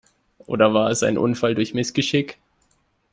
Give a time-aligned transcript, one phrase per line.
[0.47, 2.39] Oder war es ein Unfall durch Missgeschick?